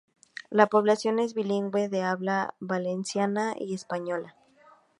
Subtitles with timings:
[0.49, 4.35] La población es bilingüe de habla valenciana y española.